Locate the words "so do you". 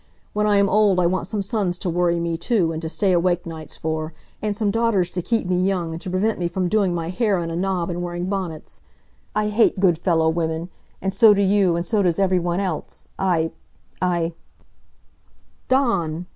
11.13-11.75